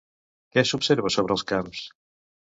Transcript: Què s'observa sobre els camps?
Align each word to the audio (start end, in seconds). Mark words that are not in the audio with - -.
Què 0.55 0.63
s'observa 0.69 1.13
sobre 1.17 1.37
els 1.37 1.47
camps? 1.53 1.85